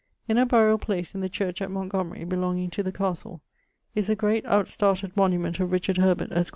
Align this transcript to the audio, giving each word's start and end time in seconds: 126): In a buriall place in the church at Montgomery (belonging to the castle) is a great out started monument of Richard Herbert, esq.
126): 0.25 0.29
In 0.31 0.37
a 0.39 0.49
buriall 0.49 0.81
place 0.81 1.13
in 1.13 1.21
the 1.21 1.29
church 1.29 1.61
at 1.61 1.69
Montgomery 1.69 2.23
(belonging 2.25 2.71
to 2.71 2.81
the 2.81 2.91
castle) 2.91 3.43
is 3.93 4.09
a 4.09 4.15
great 4.15 4.43
out 4.47 4.67
started 4.67 5.15
monument 5.15 5.59
of 5.59 5.71
Richard 5.71 5.97
Herbert, 5.97 6.31
esq. 6.31 6.49